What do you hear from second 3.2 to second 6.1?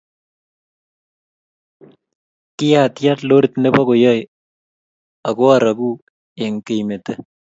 lorit nebo kayoe ako araku